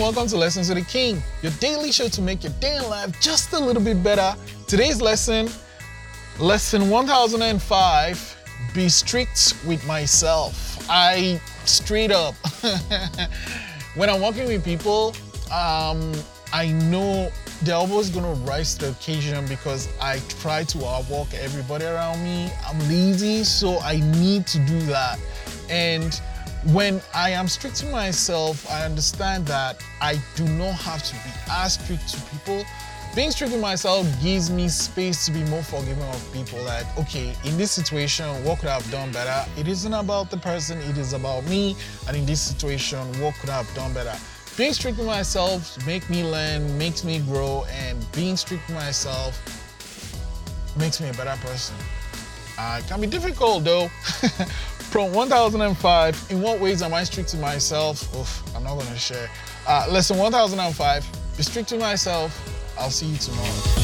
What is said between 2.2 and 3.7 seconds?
make your day in life just a